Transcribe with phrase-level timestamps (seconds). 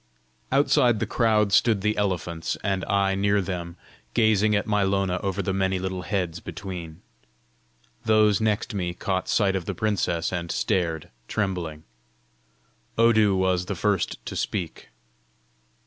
[0.51, 3.77] Outside the crowd stood the elephants, and I near them,
[4.15, 7.03] gazing at my Lona over the many little heads between.
[8.05, 11.83] Those next me caught sight of the princess, and stared trembling.
[12.97, 14.89] Odu was the first to speak.